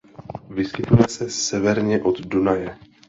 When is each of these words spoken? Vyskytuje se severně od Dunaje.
Vyskytuje 0.49 1.07
se 1.07 1.29
severně 1.29 2.01
od 2.03 2.19
Dunaje. 2.21 2.77